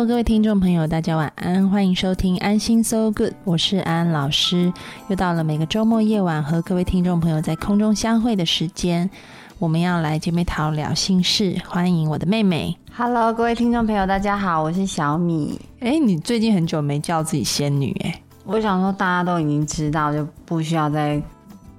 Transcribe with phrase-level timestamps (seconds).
[0.00, 4.72] Hello，各位听众朋友，大家晚安，欢迎收听安心 So Good，我是安安老师。
[5.08, 9.10] 又到了每个周末夜晚和各位听众朋友在空中相会的时间，
[9.58, 12.74] 我们要来姐妹淘聊心事，欢迎我的妹妹。
[12.96, 15.60] Hello，各位听众朋友，大家好，我是小米。
[15.80, 21.22] 哎，你最近很久没叫自己仙女哎，我想说大家都已经知道，就不需要再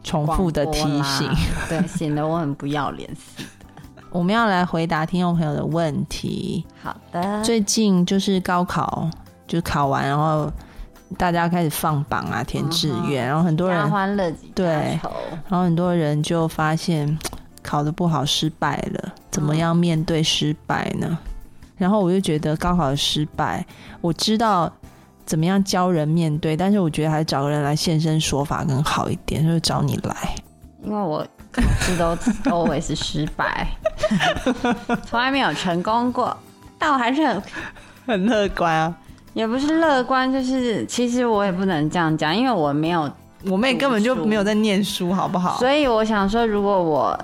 [0.04, 1.28] 重复的提醒。
[1.68, 3.10] 对，显得我很不要脸。
[4.12, 6.66] 我们要来回答听众朋友的问题。
[6.84, 9.10] 好的，最近就是高考，
[9.48, 10.52] 就是考完，然后
[11.18, 14.66] 大家开始放榜啊，填志愿，然后很多人欢乐几对，
[15.48, 17.18] 然后很多人就发现
[17.64, 21.18] 考的不好，失败了，怎么样面对失败呢？
[21.78, 23.66] 然后我就觉得高考的失败，
[24.02, 24.72] 我知道
[25.26, 30.36] 怎么样教人面对，但是我觉得还是找个人来现身说法更好一点，就是找你来，
[30.84, 32.16] 因为我考试都
[32.52, 33.68] always 是失败，
[35.06, 36.36] 从来没有成功过，
[36.78, 37.44] 但我还是很
[38.08, 38.94] 很乐观啊，
[39.34, 43.10] 也不是乐观，就是其实我也不能这样讲，因为我没有，
[43.46, 45.58] 我妹根本就没有在念书，好不好？
[45.58, 47.20] 所以我想说，如果我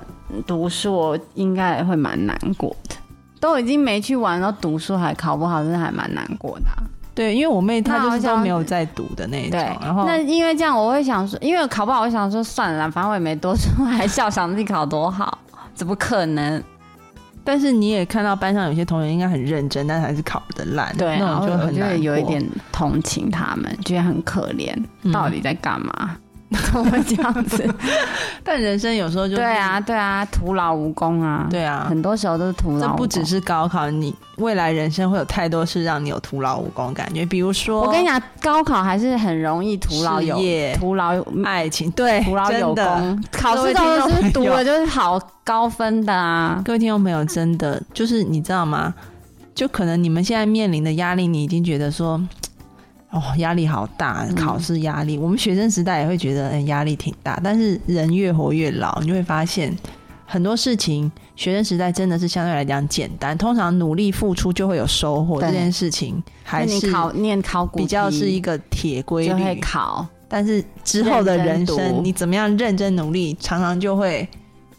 [0.46, 2.96] 读书，我应该也会蛮难过的。
[3.40, 6.82] 都已经没去玩，然后读书还考不好，真的还蛮难过的、啊。
[7.14, 15.38] 对，因为我妹她就是都没有在读的那一种，然后那因为这样，我会想说，因为考不好，我想说算了，反正我也没多说还笑想自己考多好，
[15.78, 16.62] 怎么可能？
[17.44, 24.76] 但是你也看到班上有些同学应该很认真，但还是考的烂，对，那我就很难有一点同情他们，觉得很可怜，
[25.14, 26.18] 到底在干嘛？
[26.50, 27.76] 怎么会这样子？
[28.44, 32.88] 但人生有时候就对啊，对啊，徒劳无功啊，对啊，很多时候都是徒劳。
[32.88, 37.26] 这不只是高考，你未来人生会有太多事让你有徒劳无功感觉。
[37.26, 40.38] 比如说，我跟你讲，高考还是很容易徒劳有
[40.78, 43.24] 徒劳爱情，对，徒劳有功。
[43.32, 46.62] 考试都是读了就是好高分的啊！
[46.64, 48.94] 各位听众朋友，真的就是你知道吗？
[49.54, 52.22] 就可能你们现在面临的压力，你已经觉得说。
[53.10, 55.16] 哦，压力好大，考试压力。
[55.16, 57.40] 嗯、我们学生时代也会觉得，嗯，压力挺大。
[57.44, 59.74] 但是人越活越老，你就会发现
[60.26, 63.38] 很多事情，学生时代真的是相对来讲简单。
[63.38, 69.34] 通常努力付出就会有收获，这件事情还是考念考古比较是一个铁规律。
[69.34, 74.28] 会考，但是之后的人生，你怎么样认真努力，常常就会。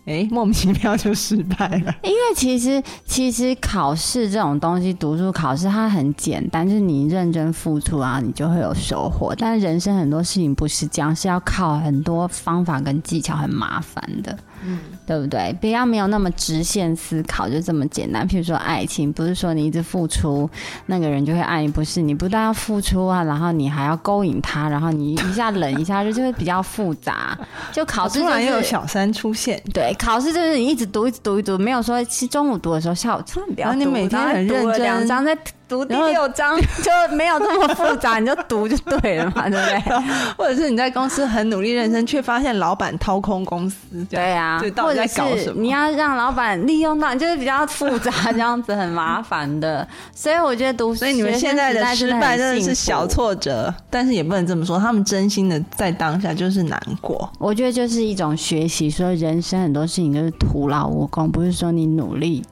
[0.08, 1.94] 哎，莫名其妙就失败了。
[2.02, 9.34] 因为其实其实考试这种东西，读书考试它很简单，就是你认真付出啊，你就会有收获。
[9.36, 14.36] 但是人生很多事情不是这样，是要靠很多方法跟技巧，很麻烦的。
[14.64, 15.52] 嗯，对不对？
[15.60, 18.26] 不要没有那么直线思考，就这么简单。
[18.28, 20.48] 譬如说爱情，不是说你一直付出，
[20.86, 22.00] 那个人就会爱你，不是？
[22.00, 27.38] 你不但要付出啊，然后你还要勾引他，然后你一下冷一下热，就会比较复杂。
[27.72, 33.72] 就考试突然又有小三出现，对，考试就是你一直读，一直读，一读，没有说是中午读的时候，下午千万不要。
[33.74, 35.36] 你每天很认真，两张在。
[35.68, 40.02] 读第六章就没有这么复杂，你就读就对了嘛，对不对？
[40.38, 43.76] 或者是你在公司很努力认真，却发现老板掏空公司，
[44.08, 49.86] 对啊，或者是你要让老板利用到，就是比较复杂，这样子很麻烦的。
[50.14, 57.30] 所以我觉得读，所以你们现在的失败真的是小挫折，但是也不能这么说，他们真心的在当下就是难过。
[57.38, 62.42] 我觉得就是一种学习，说人生很多事情就是徒劳无功，不是说你努力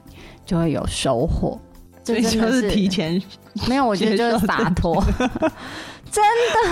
[0.45, 1.59] 就会有收获。
[2.07, 3.21] 所以就是提前
[3.67, 5.03] 没有，我觉得就是洒脱，
[6.09, 6.23] 真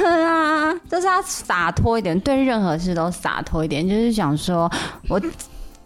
[0.02, 4.72] 的啊，就是要洒脱一点，对任何事都洒脱一点，就是想说
[5.10, 5.22] 我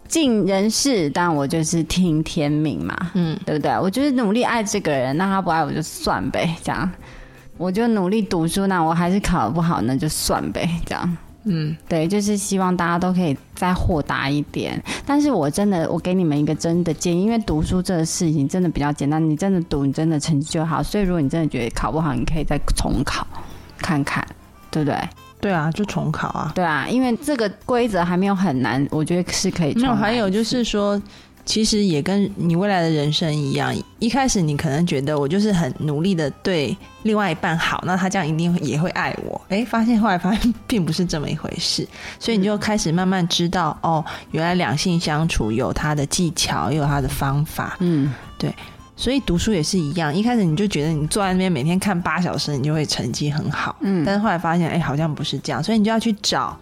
[0.06, 3.70] 尽人事，但我就是听天命嘛，嗯，对不对？
[3.78, 6.90] 我就是努力爱这个人，那他不爱我就算呗，这样，
[7.56, 11.16] 我就努力读书，那我还是考得不好，那就算呗，这样。
[11.44, 14.82] 嗯，对，就是希望大家都可以再豁达一点。
[15.06, 20.82] 但是我真的，我给你们一个真的建议，因为读书这个事情真的比较简单，你真的读，你真的成绩就好。
[20.82, 23.26] 所以如果你真的觉得考不好，你可以再重考
[23.78, 24.22] 看看，
[24.70, 24.96] 对不对？
[25.40, 26.52] 对啊，就重考啊。
[26.54, 29.72] 对啊，因为这个规则还没有很难，我觉得是可以。
[29.76, 31.00] 没有，还有就是说，
[31.44, 39.40] 其实也跟你未来的人生一样，一开始你可能觉得我就是很努力的对另外一半好，那他这样一定也会爱我。
[39.48, 41.86] 哎，发现后来发现并不是这么一回事，
[42.20, 47.76] 所以你就开始慢慢知道，哦，原来两性相处有他的技巧，也有他的方法。
[47.80, 48.54] 嗯，对。
[48.96, 53.74] 所以读书也是一样，一开始你就觉得你坐在那边每天看八小时，你就会成绩很好。
[53.80, 56.54] 嗯，但是后来发现，哎，好像不是这样，所以你就要去找。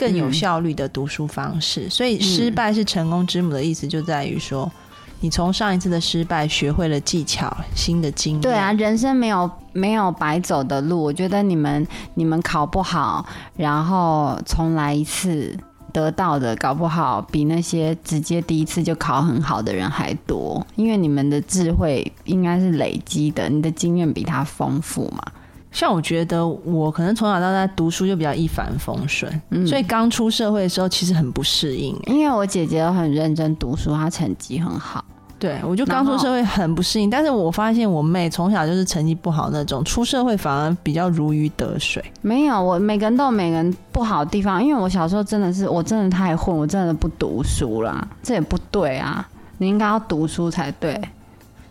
[0.00, 4.72] 更有效率的读书方式，所以失败是成功之母的意思，就在于说，
[5.20, 8.40] 你从上一次的失败学会了技巧，新的经验。
[8.40, 11.02] 对啊，人生没有没有白走的路。
[11.02, 13.26] 我觉得你们你们考不好，
[13.58, 15.54] 然后重来一次，
[15.92, 25.22] 得到的搞不好比那些直接第一次就考很好的人还多，因为你们的智慧应该是累积的，你的经验比他丰富嘛。
[25.72, 29.30] 像我觉得我可能从小到大读书就比较一帆风顺，
[29.66, 31.96] 所以刚出社会的时候其实很不适应。
[32.06, 35.04] 因为我姐姐很认真读书，她成绩很好。
[35.38, 37.08] 对，我就刚出社会很不适应。
[37.08, 42.04] 但是我发现我妹从小就是成绩不好那种，出社会反而比较如鱼得水。
[42.20, 44.62] 没有，我每个人都有每个人不好的地方。
[44.62, 49.26] 因为我小时候真的是，我真的太混，我真的不读书啦，这也不对啊！
[49.56, 51.00] 你应该要读书才对，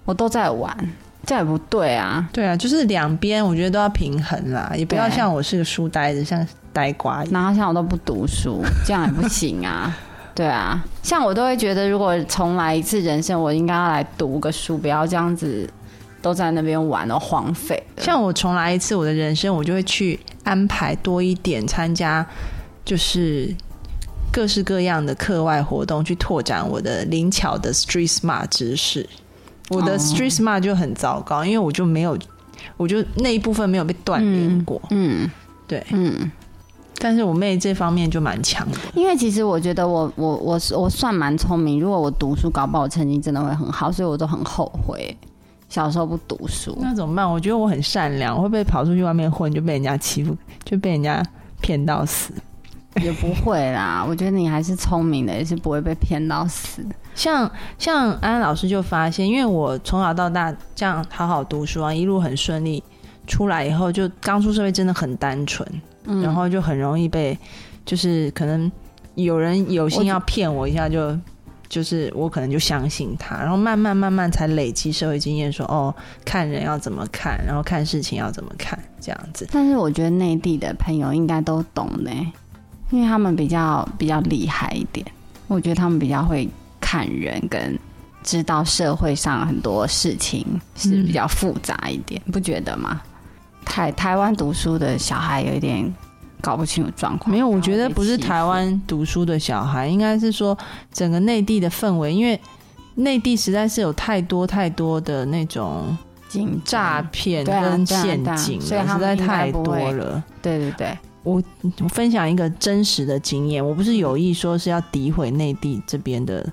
[0.04, 0.75] 我都在玩。
[1.30, 2.28] 这也不对啊！
[2.34, 6.44] 对啊，就是两边我觉得都要平衡啦，也不要像我是个书呆子，像
[6.74, 7.24] 呆瓜。
[7.26, 9.96] 然后像我都不读书，这样也不行啊！
[10.34, 15.70] 对啊，像我都会觉得，如果重来一次人生，我应该要来读个书，不要这样子
[16.20, 17.80] 都在那边玩了荒废。
[17.98, 22.26] 像我重来一次我的人生，我就会去安排多一点参加，
[22.84, 23.56] 就是
[24.31, 29.08] 各式各样的课外活动，去拓展我的灵巧的 street smart 知识。
[29.69, 32.18] 我的 street smart 就很糟糕，因为我就没有，
[32.75, 34.81] 我就那一部分没有被锻炼过。
[34.89, 35.30] 嗯，
[35.68, 36.31] 对，嗯。
[37.01, 45.16] 但是我妹这方面就蛮强的，因为其实我觉得我我我我算蛮聪明，如果我读书搞不好，成绩真的会很好，所以我都很后悔
[45.69, 46.77] 小时候不读书。
[46.81, 47.31] 那怎么办？
[47.31, 50.36] 我觉得我很善良，我会不会跑出去外面混就被人家欺负，
[50.66, 51.24] 就被人家
[51.62, 52.33] 骗到死？
[53.01, 56.86] 也不会啦，我觉得你还是聪明的，也是不会被骗到死。
[57.19, 62.81] 像像安安老师就发现，因为我从小到大这样好好读书啊，一路很顺利，
[63.27, 65.68] 出来以后就刚出社会真的很单纯，
[66.24, 67.38] 然后就很容易被
[67.86, 68.71] 就是可能
[69.16, 71.13] 有人有心要骗我一下，就
[71.68, 75.94] 就是我可能就相信他，然后慢慢慢慢才累积社会经验，说哦
[76.24, 79.45] 看人要怎么看，然后看事情要怎么看这样子。
[79.51, 82.10] 但是我觉得内地的朋友应该都懂呢。
[82.92, 85.06] 因为他们比较比较厉害一点，
[85.48, 86.50] 我觉得他们比较会
[86.90, 87.78] 看人，跟
[88.24, 90.44] 知道社会上很多事情
[90.76, 93.00] 是比较复杂一点，不觉得吗？
[93.64, 95.94] 台台湾读书的小孩有一点
[96.42, 97.30] 搞不清楚状况。
[97.30, 100.58] 没有，我觉得不是台湾读书的小孩，应该是说
[100.92, 102.42] 整个内地的氛围，因为
[102.96, 105.96] 内地实在是有太多太多的那种
[106.66, 110.24] 诈骗跟陷阱，所以实在太多了。
[110.42, 110.98] 对对对。
[111.24, 111.44] 我
[111.81, 116.45] 我分享一个真实的经验，我不是有意说是要诋毁内地这边的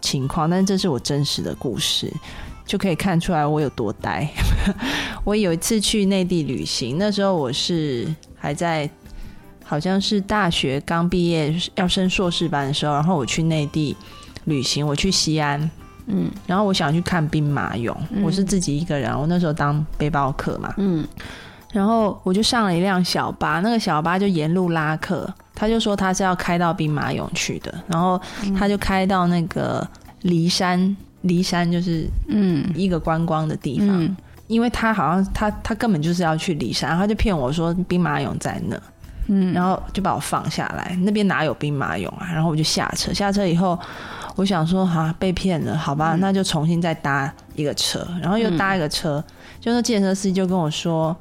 [0.00, 2.12] 情况，但这是我真实的故事，
[2.66, 4.28] 就可以看出来我有多呆。
[5.24, 8.06] 我有一次去内地旅行，那时候我是
[8.36, 8.88] 还在
[9.64, 13.96] 好像是大学刚毕业要升硕士班的时候，然后我去内地
[14.44, 15.70] 旅行，我去西安，
[16.06, 21.06] 嗯，然后我想去看兵马俑，我是自己一个人，我那时候当背包客嘛，嗯。
[21.72, 28.20] 然后我就上了一辆小巴，那个小巴就沿路拉客，他就说他是要开到兵马俑去的，然后
[28.58, 29.86] 他就开到那个
[30.24, 32.68] 骊山，骊山就是嗯。
[32.74, 34.16] 一个观光的地方，
[34.48, 38.76] 因为他好像他他根本就是要去骊山，他就骗我说兵马俑在那，
[39.28, 42.28] 嗯，然后就把我放下来，那边哪有兵马俑啊？
[42.32, 43.78] 然后我就下车，下车以后
[44.34, 49.22] 我想说哈被骗了，好吧，那就重新再搭一个车，然后又搭一个车，
[49.60, 51.16] 就那建车司机就跟我说。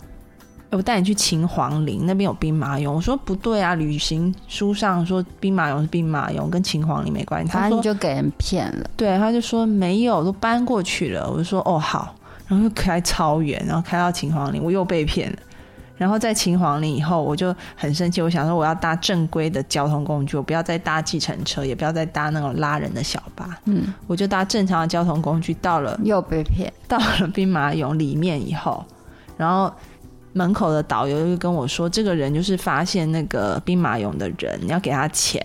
[0.72, 2.92] 我带你去秦皇陵，那边有兵马俑。
[2.92, 7.52] 我说不对啊，旅行书上说兵马俑是兵马俑，跟秦皇陵没关系。
[7.52, 8.88] 他说就给人骗了。
[8.96, 11.28] 对，他就说没有，都搬过去了。
[11.28, 12.14] 我就说哦好，
[12.48, 15.38] 然后又开超远，然后开到秦皇陵，我又被骗了。
[15.98, 23.58] 然后在秦皇陵以后，我就很生气，我想说我要搭正规的交通工具，我不要再搭计程车，也不要再搭那种拉人的小巴。
[23.66, 28.86] 嗯，我就搭正常的交通工具，到了又被骗，到了兵马俑里面以后，
[29.36, 29.74] 然后。
[30.34, 35.42] 门口的导游就跟我说：“这个人就是发现那个兵马俑的人，你要给他钱，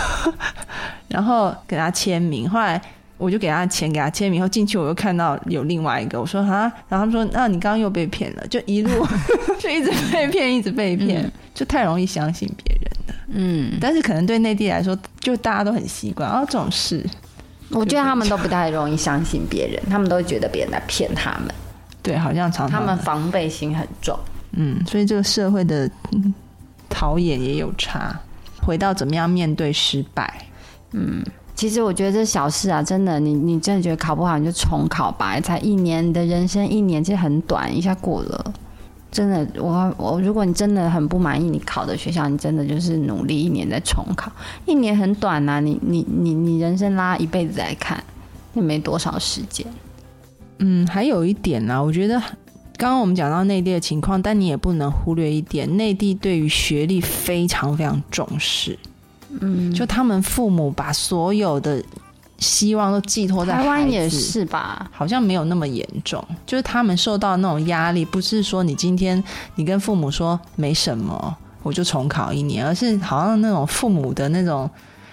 [1.08, 2.48] 然后给他签名。
[2.48, 2.80] 后来
[3.16, 4.40] 我就给他钱，给他签名。
[4.40, 8.90] 后进去我又看到有另外一个，我说啊，然后他们说：那你刚刚又被骗了，就一路
[9.58, 13.14] 就一直被骗，一直被骗，就太容易相信别人了。
[13.30, 17.04] 嗯，但是可能对内地来说，就大家都很习惯啊这种事。
[17.70, 21.54] 我觉得他们都不太容易相信别人，他们都会觉得别人在骗他们，
[22.08, 24.18] 对，好像常常他们防备心很重。
[24.52, 26.32] 嗯，所以这个社会的嗯
[26.88, 28.18] 陶冶也有差。
[28.62, 30.46] 回到怎么样面对失败，
[30.92, 31.22] 嗯
[31.54, 38.52] 其实我觉得这小事啊，真的，你你真的觉得考不好你就重考吧，才一年，你的人生一年其实很短，一下过了。
[39.10, 44.30] 真的，我我如果你真的很不满意你考的学校，你真的就是努力一年再重考，
[44.66, 48.02] 一年很短呐、你你你你人生拉一辈子来看，
[48.54, 49.66] 也没多少时间。
[50.58, 52.18] 嗯，还有一点呢、我觉得
[52.76, 58.78] 刚刚我们讲到内地的情况，但你也不能忽略一点，内地对于学历非常非常重视。
[59.40, 61.82] 嗯，就他们父母把所有的
[62.38, 64.88] 希望都寄托在台湾也是吧？
[64.92, 69.22] 好像没有那么严重，就是他们受到那种压力，不是说你今天
[69.56, 74.70] 你跟父母说没什么，我就重考一年，而是好像那种父母的那种，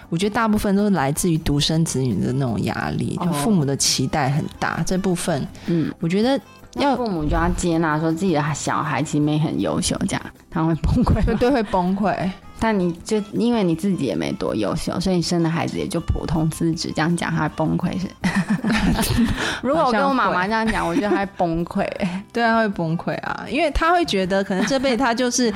[0.08, 6.38] 我觉得大部分都是来自于独生子女的那种压力，就哦父母的期待很大，这部分嗯，我觉得
[6.74, 12.14] 要要父母就要接纳说自己的小孩其实没很优秀，这样他会崩溃 对会崩溃。
[12.58, 18.08] 但你就因为你自己也没多优秀，所以你生的孩子也就普通资质，这样讲他会崩溃是？
[19.62, 21.86] 如果我跟我妈妈这样讲，我觉得他会崩溃。
[22.32, 25.52] 对啊，会崩溃啊，因为他会觉得可能这辈子他就是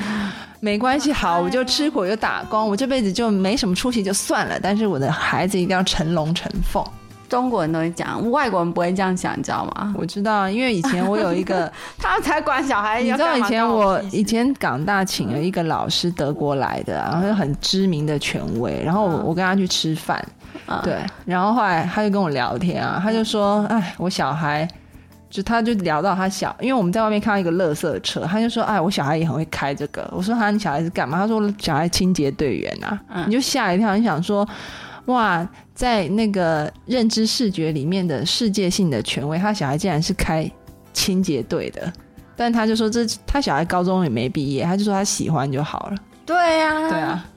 [0.61, 6.83] 没关系，好，我就吃苦就打工，我这辈子就没什么出息就算了，但是我的孩子一定要成龙成凤。
[7.27, 9.91] 中国人都会讲，外国人不会这样想，你知道吗？
[9.97, 20.23] 我知道，因为以前我有一个， 他们才管小孩你知道以前我以前港大请了一个老师，德国来的，然后很知名的权威，然后我我跟他去吃饭，
[20.67, 24.67] 嗯对，然后后来他就跟我聊天啊，他就说，哎，我小孩。
[25.31, 33.01] 就他就聊到他小，因为我们在外面看到一个垃圾车，他就说：“哎，我小孩也很会开这个。”我说：“哈，你小孩是干嘛？”他说：“小孩清洁队员啊。
[33.09, 34.47] 嗯你就吓一跳，你想说
[35.07, 40.51] ：“哇，在那个认知视觉里面的世界性的权威，他小孩竟然是开
[40.93, 41.91] 清洁队的。”
[42.35, 45.97] 但他就说这他小孩高中也没毕业，他就说他喜欢就好了。
[46.25, 47.30] 对呀、对啊，就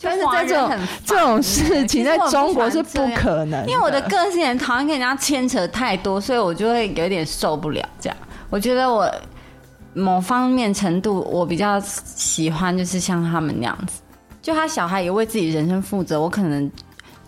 [0.00, 0.70] 但是这种
[1.04, 8.16] 这种事情在中国是不可能，因为我的个性很讨厌跟人家牵扯太多，所以我就会有点受不了这样。
[8.48, 9.10] 我觉得我
[9.94, 14.00] 某方面程度我比较喜欢，就是像他们那样子，
[14.40, 16.20] 就他小孩也为自己人生负责。
[16.20, 16.70] 我可能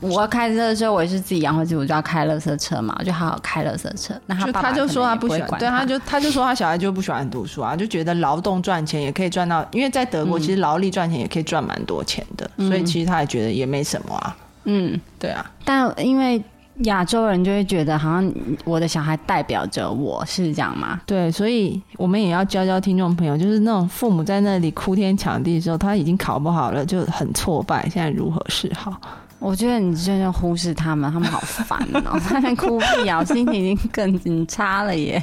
[0.00, 4.14] 我要开车的时候，我也是自己养活自己，我就要开垃圾车嘛，我就好好开垃圾车。
[4.26, 16.42] 那他就爸爸他就说他不喜欢，对，他就他就说他小孩就不喜欢读书啊，就觉得劳动赚钱也可以赚到，因为在德国其实劳力赚钱也可以赚蛮多钱的，所以其实他也觉得也没什么啊，嗯，对啊，但因为
[16.84, 18.32] 亚洲人就会觉得好像
[18.64, 20.98] 我的小孩代表着我是这样吗？
[21.04, 28.98] 对，所以我们也要教教听众朋友，就是那种父母在那里哭天抢地的时候，他已经考不好了，就很挫败，现在如何是好？
[29.40, 35.22] 我觉得你真的忽视他们，他们好烦哦、 他们哭屁啊，我心情已经更差了耶，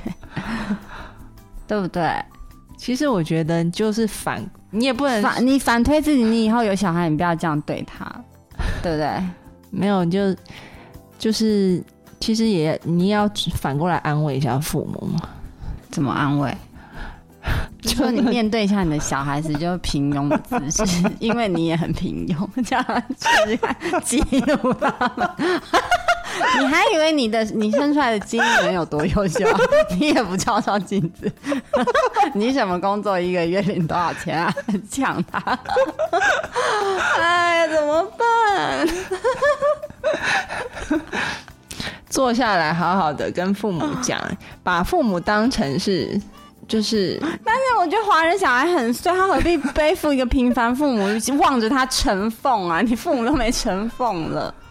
[1.67, 2.11] 对不对？
[2.77, 8.05] 其实我觉得就是反，你也不能反你反推自己，你以后有小孩，你不要这样对他，
[8.83, 9.23] 对不对？
[9.69, 10.35] 没有就
[11.19, 11.83] 就是
[12.19, 15.21] 其实也你也要反过来安慰一下父母嘛。
[15.89, 16.55] 怎么安慰？
[17.87, 22.85] 就说你面对一下你的小孩子，就平庸的姿势， 因为你也很平庸，这样
[23.17, 25.29] 试试看激怒他们。
[26.59, 29.59] 你还以为你的你生出来的基因能有多优秀啊？
[29.97, 31.31] 你也不照照镜子。
[32.35, 34.53] 你什么工作一个月领多少钱啊？
[34.91, 35.39] 抢他！
[37.19, 38.87] 哎呀，怎么办？
[42.09, 44.19] 坐下来好好的跟父母讲，
[44.61, 46.19] 把父母当成是
[46.67, 51.07] 就是但是我觉得华人小孩很衰，他何必背负一个平凡父母，
[51.39, 52.81] 望着他成凤啊？
[52.81, 54.53] 你父母都没成凤了。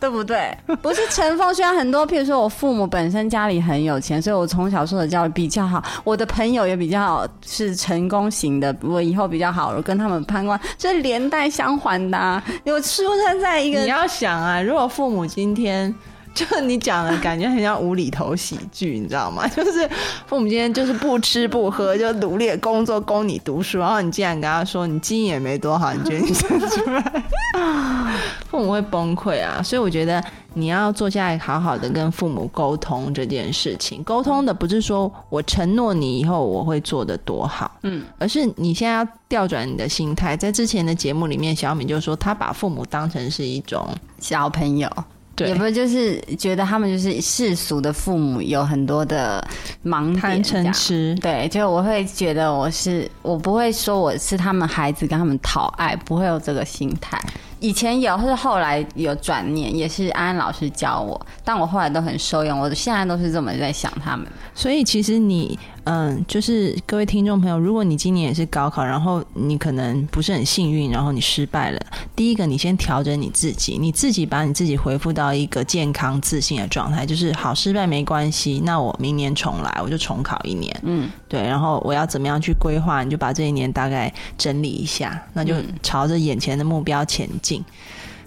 [0.00, 0.54] 对不对？
[0.82, 12.42] 不是成凤，虽然很多，譬如说我父母本身家里很有钱，所以我从小受的教育比较好，我的朋友也比较是成功型的，我以后比较好，我跟他们攀关，这是连带相还的、啊。
[12.66, 15.94] 我出生在一个你要想啊，如果父母今天。
[16.36, 19.46] 就你讲的感觉很像无厘头喜剧，你知道吗？
[19.48, 19.88] 就是
[20.26, 27.24] 父母今天就是不吃不喝，就努力地工作供你读书，然后你竟然跟他说你基因也没多好，你觉得你生出来，
[28.50, 29.62] 父母会崩溃啊！
[29.62, 30.22] 所以我觉得
[30.54, 34.02] 你要坐下来好好的跟父母沟通这件事情。
[34.02, 40.36] 沟通的不是说我承诺你以后我会做的多好，嗯，而是你现在要调转你的心态。
[40.36, 43.88] 在之前的节目里面，小敏就说她把父母当成是一种
[44.18, 44.90] 小朋友。
[45.36, 49.44] 对也不就是觉得他们就是世俗的父母有很多的
[49.84, 50.72] 盲贪点。
[51.20, 57.20] 对，就我会觉得我是我不会说我是他们孩子跟他们讨爱，不会有这个心态。
[57.60, 62.58] 以前有，或是后来有转念，也是安安老师教我，但我后来都很受用。
[62.58, 64.26] 我现在都是这么在想他们。
[64.54, 71.80] 所以其实你，嗯，就是各位听众朋友，如果你今年也是高考，然后你可能不是很幸运，然后你失败了，
[72.16, 87.62] 第一个你先调整你自己，你自己把你自己恢复到一个健康自信的状态，就是好失败没关系，那我明年重来，我就重考一年，嗯，对，然后我要怎么样去规划，你就把这一年大概整理一下，那就朝着眼前的目标前进。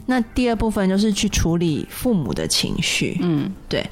[0.05, 3.83] 那第二部分就是去处理父母的情绪，嗯，对。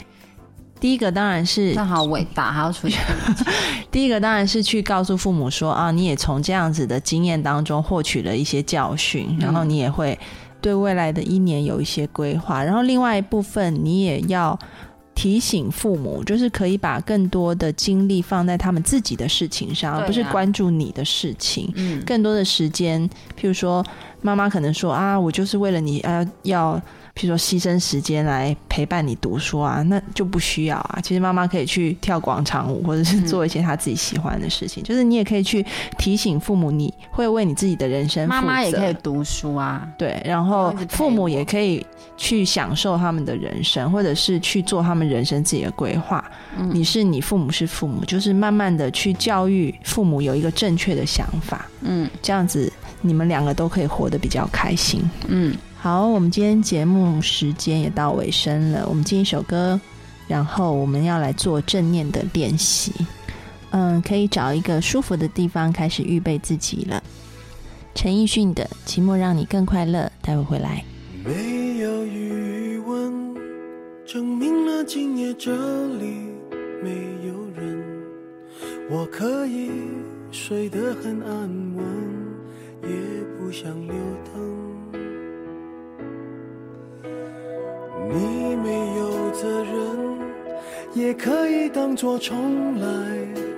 [0.85, 2.99] 第一个当然是正好伟大，还要出去。
[3.89, 10.15] 第一个当然是去告诉父母说啊，你也从这样子的经验当中获取了一些教训，然后你也会
[10.61, 12.63] 对未来的一年有一些规划。
[12.63, 14.57] 然后另外一部分，你也要。
[15.15, 21.71] 提醒父母，就是可以把更多的精力放在他们自己的事情上，而不是关注你的事情。
[21.75, 23.81] 嗯，更多的时间，譬如说，
[24.21, 26.79] 妈妈可能说啊，我就是为了你啊要。
[27.15, 30.99] 譬如说牺牲时间来陪伴你读书啊，那就不需要啊。
[31.01, 34.83] 其实妈妈可以去跳广场舞，或者是做一些她自己喜欢的事情。
[34.83, 35.65] 就是你也可以去
[35.97, 38.35] 提醒父母，你会为你自己的人生负责。
[38.35, 40.21] 妈妈也可以读书啊，对。
[40.25, 41.85] 然后父母也可以
[42.17, 46.21] 去享受他们的人生，或者是去做他们人生自己的规划。
[46.73, 51.65] 你是你父母是父母，就是慢慢的去教育父母有一个正确的想法。
[51.79, 52.69] 嗯，这样子
[52.99, 55.09] 你们两个都可以活得比较开心。
[55.27, 55.55] 嗯。
[55.85, 58.87] 好，我们今天节目时间也到尾声了。
[58.89, 59.79] 我们进一首歌，
[60.27, 62.91] 然后我们要来做正念的练习。
[63.69, 67.03] 嗯，可以找一个舒服的地方开始预备自己了。
[67.93, 70.83] 陈奕迅的《期末让你更快乐》，待会回来。
[71.23, 73.35] 没有余温，
[74.07, 75.51] 证明了今夜这
[75.97, 76.05] 里
[76.81, 76.89] 没
[77.27, 77.85] 有人。
[78.89, 79.69] 我可以
[80.31, 81.85] 睡得很安稳，
[82.81, 82.89] 也
[83.37, 83.93] 不想留
[84.33, 84.64] 灯。
[89.41, 89.73] 责任，
[90.93, 92.87] 也可以当作从来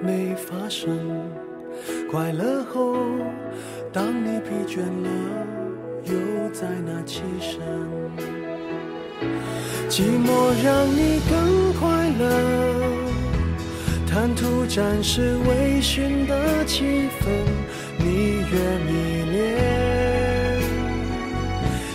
[0.02, 0.98] 没发生。
[2.10, 2.96] 快乐后，
[3.94, 5.10] 当你疲倦了，
[6.06, 7.62] 又在哪起身？
[9.88, 10.28] 寂寞
[10.64, 12.24] 让你更快乐，
[14.10, 17.30] 贪图暂时微醺的气氛，
[18.00, 18.92] 你越迷
[19.32, 19.36] 恋，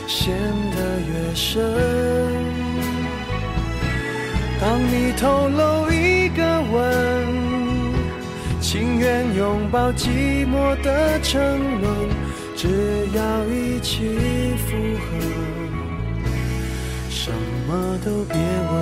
[0.07, 0.33] 陷
[0.77, 2.22] 得越深。
[4.63, 6.81] 当你透露一个吻，
[8.61, 12.09] 情愿拥抱寂寞的沉沦，
[12.57, 15.19] 只要一起附和，
[17.11, 17.33] 什
[17.67, 18.73] 么都别问。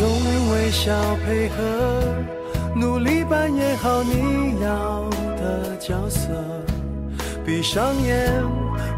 [0.00, 0.08] 用
[0.54, 0.90] 微笑
[1.26, 1.58] 配合，
[2.74, 6.30] 努力扮演好你要的角色。
[7.50, 8.32] 闭上眼，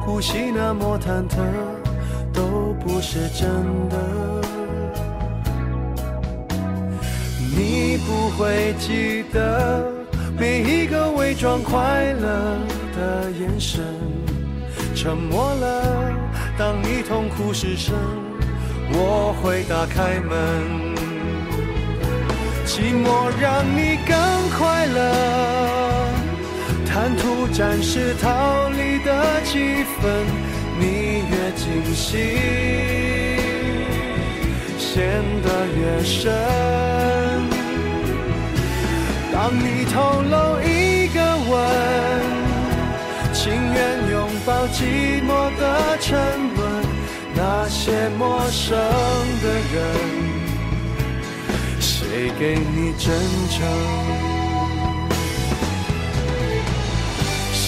[0.02, 1.38] 呼吸那么忐忑，
[2.34, 3.48] 都不是真
[3.88, 3.96] 的。
[7.56, 9.90] 你不会记得
[10.38, 12.58] 每一个伪装快乐
[12.94, 13.82] 的眼神，
[14.94, 16.12] 沉默了。
[16.58, 17.94] 当你痛哭失声，
[18.92, 20.92] 我会打开门。
[22.66, 25.71] 寂寞让你更快乐。
[26.92, 30.04] 贪图暂时逃离的气氛，
[30.78, 32.18] 你越惊喜，
[34.76, 36.30] 陷得越深。
[39.32, 41.52] 当你透露一个吻，
[43.32, 43.40] 情
[43.72, 46.10] 愿拥抱寂寞的沉
[46.54, 46.60] 沦。
[47.34, 48.76] 那些陌生
[49.42, 49.80] 的人，
[51.80, 53.08] 谁给你真
[53.48, 54.31] 诚？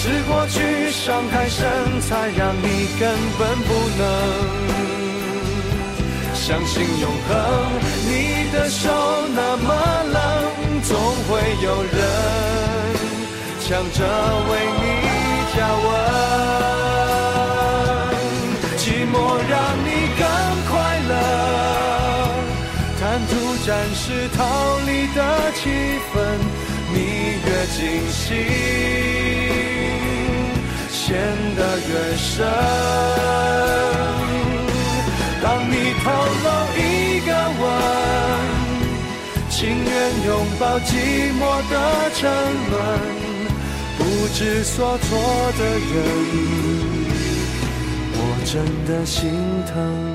[0.05, 1.65] 是过去伤太深，
[1.99, 4.05] 才让你根本不能
[6.35, 7.33] 相信永恒。
[8.05, 8.11] 你
[8.53, 8.87] 的手
[9.33, 9.73] 那么
[10.13, 10.21] 冷，
[10.83, 10.95] 总
[11.27, 11.97] 会有人
[13.61, 13.99] 抢着
[14.51, 14.85] 为你
[15.57, 15.87] 加温。
[18.77, 19.13] 寂寞
[19.49, 19.89] 让你
[20.19, 20.23] 更
[20.69, 20.71] 快
[21.09, 21.13] 乐，
[23.01, 23.33] 贪图
[23.65, 24.39] 暂时逃
[24.85, 25.19] 离的
[25.55, 25.59] 气
[26.13, 26.13] 氛，
[26.93, 26.95] 你
[27.43, 29.24] 越惊喜。
[31.05, 31.13] 陷
[31.55, 32.43] 得越深。
[35.39, 36.05] 当你透
[36.43, 36.81] 露一
[37.27, 37.29] 个
[37.61, 37.63] 吻，
[39.51, 39.93] 情愿
[40.25, 40.89] 拥抱寂
[41.39, 41.73] 寞的
[42.15, 42.19] 沉
[42.71, 42.73] 沦。
[43.99, 44.01] 不
[44.33, 45.07] 知所措
[45.59, 45.93] 的人，
[48.15, 48.53] 我真
[48.87, 49.29] 的心
[49.67, 50.14] 疼。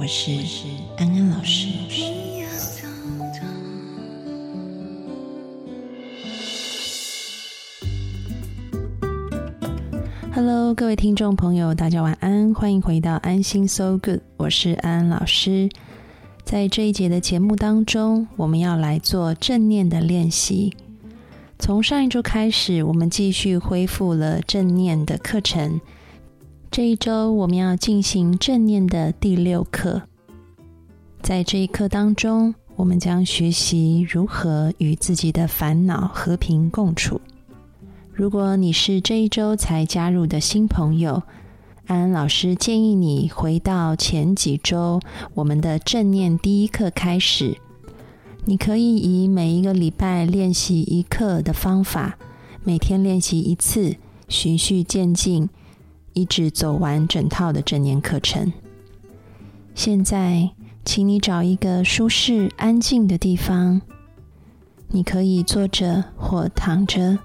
[0.00, 0.30] 我是
[0.96, 1.66] 安安老师。
[10.32, 15.68] Hello，各位听众朋友，大家晚安，欢迎回到安心 So Good，我是安安老师。
[16.44, 20.76] 在这一节的节目当中，我们要来做正念的练习。
[21.58, 25.80] 从上一周开始，我们继续恢复了正念的课程。
[26.70, 30.02] 这一周我们要进行正念的第六课。
[31.22, 37.20] 在这一课当中，我们将学习如何与自己的烦恼和平共处。
[38.12, 41.22] 如果你是这一周才加入的新朋友，
[41.86, 45.00] 安安老师建议你回到前几周
[45.34, 47.56] 我们的正念第一课开始。
[48.44, 52.18] 你可以以每一个礼拜练习一课的方法，
[52.62, 53.96] 每天练习一次，
[54.28, 55.48] 循序渐进，
[56.18, 58.52] 一直走完整套的正念课程。
[59.74, 60.50] 现在，
[60.84, 63.80] 请你找一个舒适、安静的地方，
[64.88, 67.18] 你可以坐着或躺着。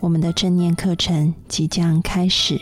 [0.00, 2.60] 我们的正念课程即将开始，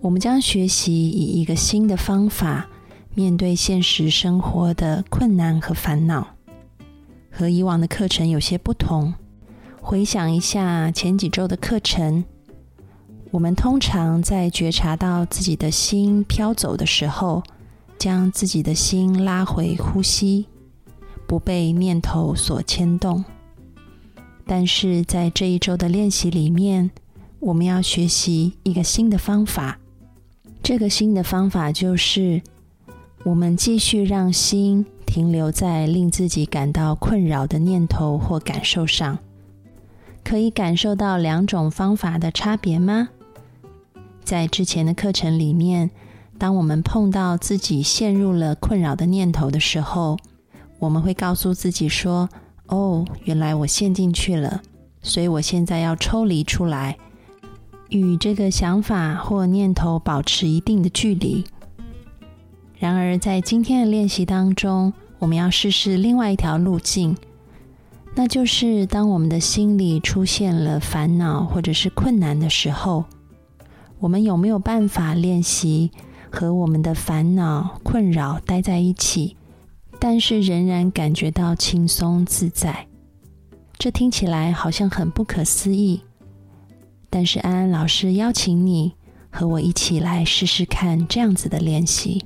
[0.00, 2.68] 我们将学习以一个新的方法
[3.14, 6.26] 面对现实生活的困难和烦恼，
[7.30, 9.14] 和以往的课程有些不同。
[9.80, 12.24] 回想一下前几周的课程，
[13.32, 17.42] 我们通常在觉察到自己的心飘走的时候，
[17.98, 20.44] 将自己的心拉回呼吸，
[21.26, 23.24] 不被念头所牵动。
[24.46, 26.90] 但是在这一周的练习里面，
[27.40, 29.78] 我们要学习一个新的方法。
[30.62, 32.42] 这个新的方法就是，
[33.24, 39.18] 我们继续让心停留在令自己感到困扰的念头或感受上。
[40.22, 43.08] 可以感受到两种方法的差别吗？
[44.24, 45.90] 在之前的课程里面，
[46.38, 50.16] 当我们碰到自己陷入了困扰的念头的时候，
[50.78, 52.28] 我们会告诉自己说。
[52.68, 54.62] 哦，原来我陷进去了，
[55.02, 56.96] 所以我现在要抽离出来，
[57.90, 61.44] 与这个想法或念头保持一定的距离。
[62.78, 67.14] 然而，在今天的练习当中，我们要试试另外一条路径，
[68.14, 73.04] 那就是当我们的心里出现了烦恼或者是困难的时候，
[74.02, 75.92] 我们有没有办法练习
[76.28, 79.36] 和我们的烦恼、困扰待在一起？
[80.00, 82.88] 但是仍然感觉到轻松自在，
[83.78, 86.02] 这听起来好像很不可思议。
[87.08, 88.92] 但是安安老师邀请你
[89.30, 92.24] 和我一起来试试看这样子的练习。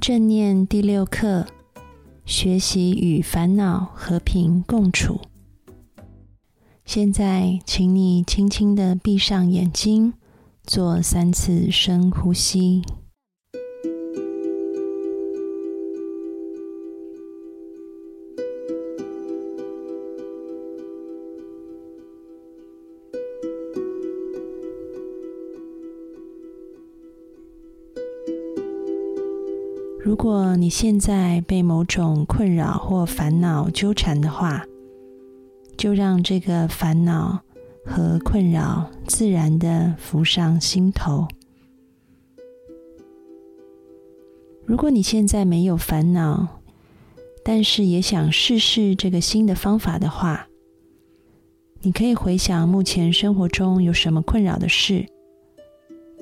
[0.00, 1.46] 正念第六课：
[2.26, 5.20] 学习与烦恼和平共处。
[6.84, 10.14] 现在，请你轻轻的闭上眼睛，
[10.68, 12.82] 做三次深呼吸。
[29.98, 34.66] 如果你现在被某种困扰或烦恼纠缠的话，
[35.78, 37.40] 就让这个烦恼
[37.88, 41.26] 和困扰自然的浮上心头。
[44.66, 46.60] 如果你现在没有烦恼，
[47.42, 50.48] 但是也想试试这个新的方法的话，
[51.80, 55.06] 你可以回想目前生活中有什么困扰的事，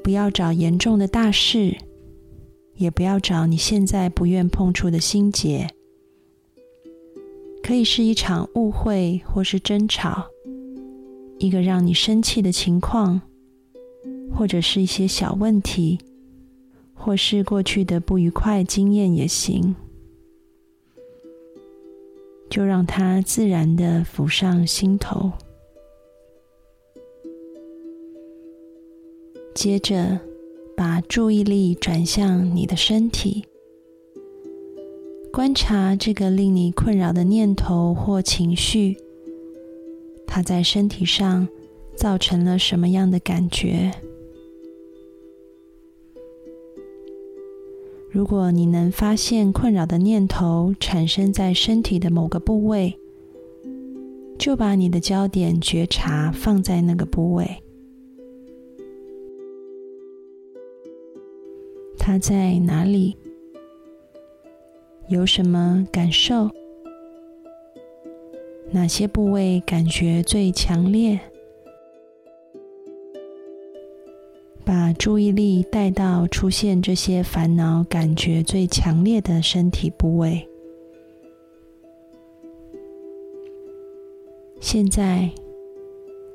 [0.05, 1.77] 不要找严重的大事。
[2.77, 5.67] 也不要找你现在不愿碰触的心结，
[7.63, 10.27] 可以是一场误会或是争吵，
[11.39, 13.21] 一个让你生气的情况，
[14.35, 15.99] 或者是一些小问题，
[16.95, 19.75] 或是过去的不愉快经验也行，
[22.49, 25.33] 就让它自然的浮上心头，
[29.55, 30.21] 接着。
[30.79, 33.47] 把注意力转向你的身体，
[35.33, 38.99] 观察这个令你困扰的念头或情绪，
[40.27, 41.49] 它在身体上
[41.95, 43.91] 造成了什么样的感觉？
[48.11, 52.99] 如果你能发现困扰的念头产生在身体的某个部位，
[54.39, 57.63] 就把你的焦点觉察放在那个部位，
[61.99, 63.17] 它在哪里？
[65.09, 66.51] 有什么感受？
[68.71, 71.19] 哪些部位感觉最强烈？
[74.65, 80.47] 把注意力带到出现这些烦恼感觉最强烈的身体部位。
[84.61, 85.31] 现在，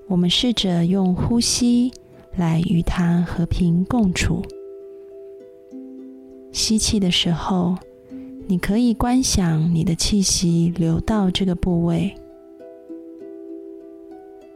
[0.07, 1.91] 我们试着用呼吸
[2.37, 4.41] 来与它和平共处。
[6.53, 7.75] 吸气的时候，
[8.47, 12.13] 你可以观想你的气息流到这个部位；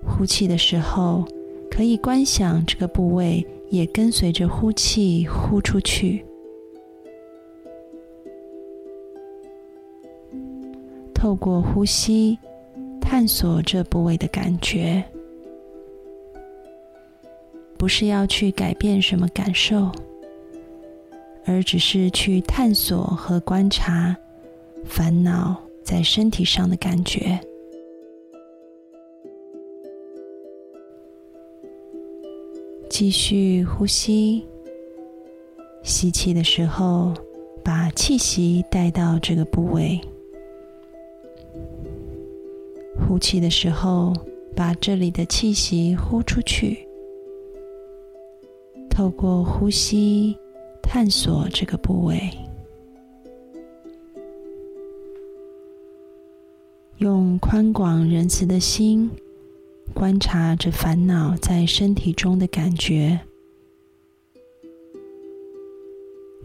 [0.06, 1.26] 呼气的时候，
[1.70, 3.46] 可以观想这个部位。
[3.72, 6.24] 也跟随着呼气呼出去，
[11.16, 12.38] 透过呼吸
[13.02, 15.04] 探索这部位的感觉，
[17.76, 19.92] 不是要去改变什么感受，
[21.46, 24.16] 而只是去探索和观察
[24.86, 27.38] 烦恼在身体上的感觉。
[32.90, 34.46] 继续呼吸，
[35.84, 37.14] 吸气的时候，
[37.64, 40.00] 把气息带到这个部位；
[42.98, 44.14] 呼气的时候，
[44.56, 46.88] 把这里的气息呼出去。
[48.90, 50.38] 透过呼吸，
[50.82, 52.32] 探索这个部位，
[57.00, 59.12] 用宽广仁慈的心。
[59.94, 63.18] 观察着烦恼在身体中的感觉，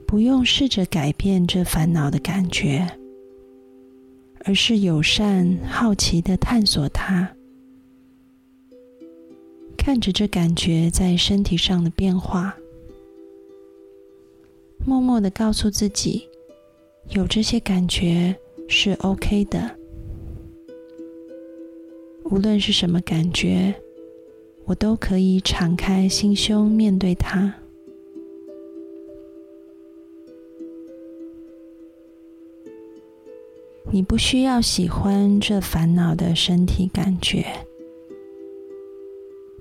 [0.06, 2.86] 不用试着改变这烦恼的感觉，
[4.44, 7.28] 而是友善、好奇的探索它，
[9.76, 12.56] 看着这感觉在身体上的变化，
[14.86, 16.28] 默默的告诉自己，
[17.08, 18.36] 有这些感觉
[18.68, 19.79] 是 OK 的。
[22.30, 23.74] 无论是什么感觉，
[24.64, 27.52] 我都可以敞开心胸面对它。
[33.90, 37.44] 你不需要喜欢这烦恼的身体感觉，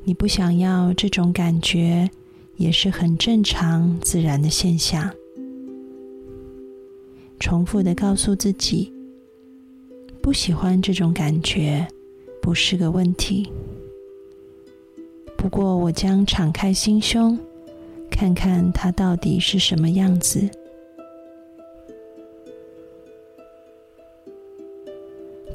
[0.03, 2.07] 你不想要这种感觉，
[2.55, 5.11] 也是很正常、自然的现象。
[7.39, 8.93] 重复的告诉自己，
[10.21, 11.87] 不喜欢这种感觉。
[12.41, 13.51] 不是个问题。
[15.37, 17.37] 不过，我将敞开心胸，
[18.09, 20.49] 看看它到底是什么样子。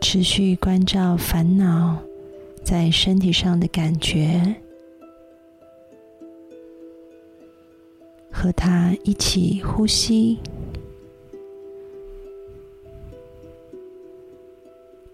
[0.00, 1.98] 持续关照烦恼
[2.62, 4.54] 在身体上的感觉，
[8.30, 10.38] 和它一起呼吸。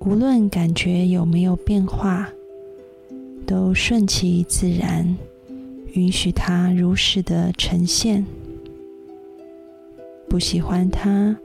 [0.06, 2.26] 无论感觉有没有变化，
[3.46, 5.14] 都顺其自然，
[5.92, 8.24] 允许它如实的呈现。
[10.26, 11.36] 不喜欢它，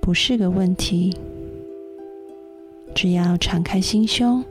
[0.00, 1.16] 不是个问题。
[2.96, 4.44] 只要敞开心胸，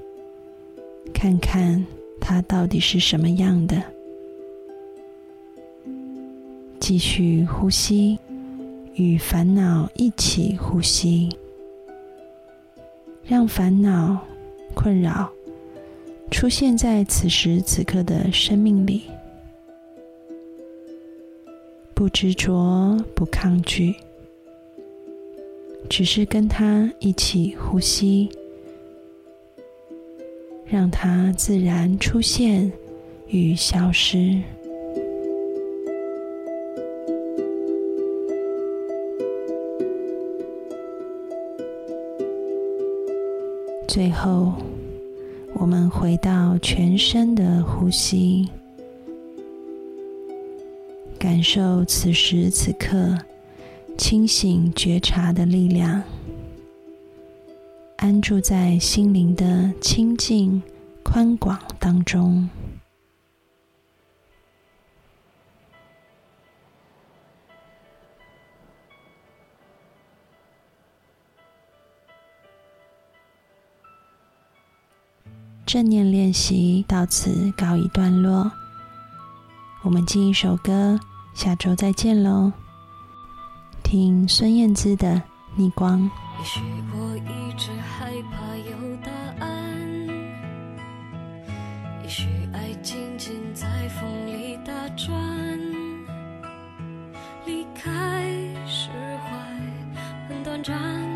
[1.13, 1.85] 看看
[2.21, 3.83] 它到底是什么样的。
[6.79, 8.17] 继续呼吸，
[8.95, 11.27] 与烦恼一起呼吸。
[13.29, 14.17] 让烦恼、
[14.73, 15.31] 困扰
[16.31, 19.03] 出现在此时此刻的生命里，
[21.93, 23.93] 不执着，不抗拒，
[25.87, 28.27] 只是跟他一起呼吸，
[30.65, 32.71] 让它自然出现
[33.27, 34.41] 与消失。
[43.99, 44.53] 最后，
[45.55, 48.47] 我们回到全身的呼吸，
[51.19, 53.17] 感受此时此刻
[53.97, 56.01] 清醒觉察的力量，
[57.97, 60.63] 安住在心灵的清净
[61.03, 62.49] 宽广当中。
[75.71, 78.51] 正念练习到此告一段落。
[79.83, 80.99] 我们进一首歌
[81.35, 82.51] 下周再见喽。
[83.83, 85.21] 听孙燕姿的
[85.55, 86.09] 逆光。
[86.39, 86.59] 也许
[86.91, 90.07] 我一直害怕有答案
[92.01, 95.07] 也许爱静静在风里打转
[97.45, 98.25] 离开
[98.65, 99.29] 释怀
[100.27, 101.08] 很短暂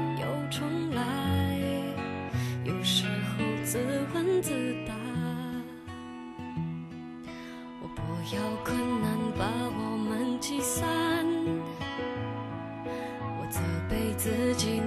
[8.36, 10.84] 有困难把我们击散。
[12.86, 14.82] 我责备自己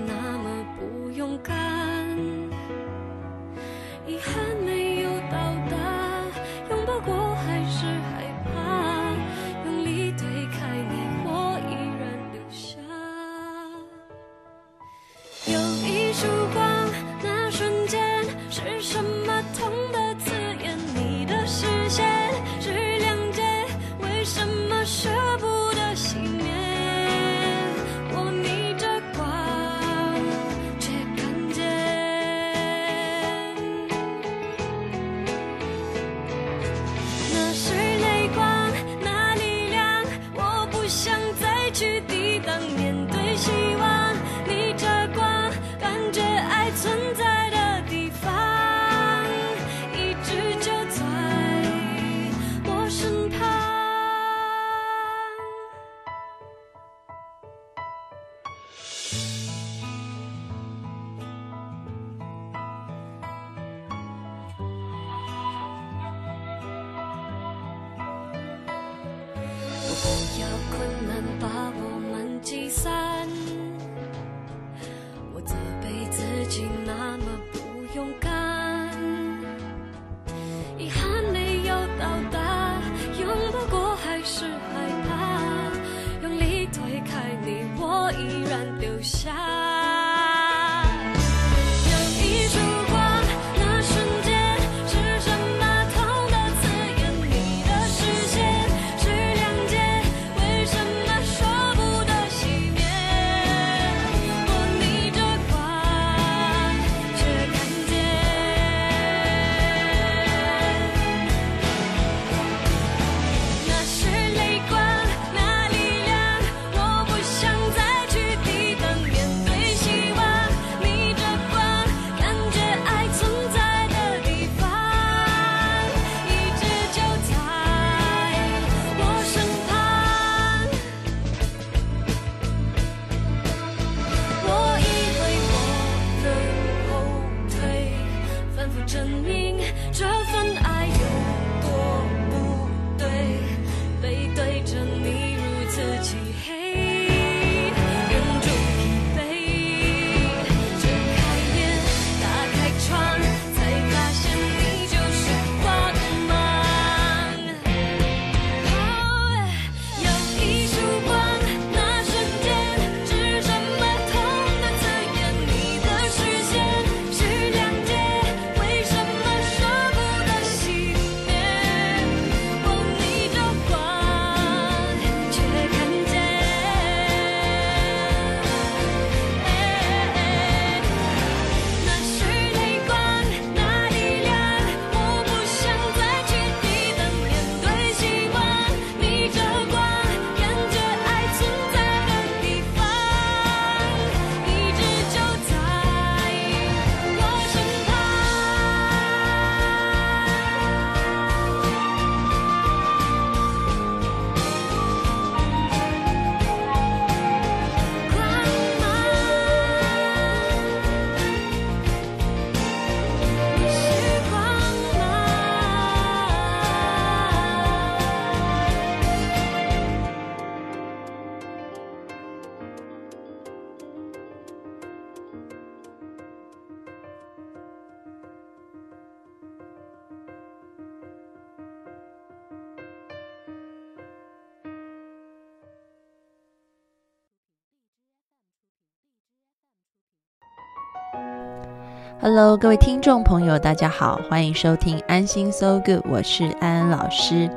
[242.18, 247.50] Hello，各位听众朋友，大家好，欢迎收听《安心 So Good》，我是安安老师。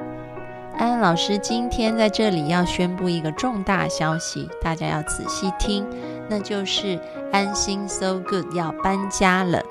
[0.78, 5.86] 安安老师今天在这里要宣布一个重大消息，大家要仔细听，
[6.28, 6.98] 那就是
[7.32, 9.64] 《安心 So Good》要搬家了。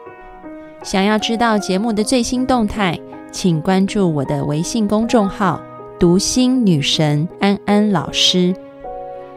[0.83, 2.99] 想要知道节目的最新动态，
[3.31, 5.61] 请关注我的微信公众号
[6.01, 8.55] “读心女神安安老师”，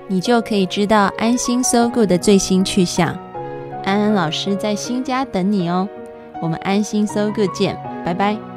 [0.08, 3.18] 你就可以知道《安心 So Good》的最新去向。
[3.84, 5.88] 安安老师在新家等你哦。
[6.42, 8.51] 我们安心 so good 见拜拜。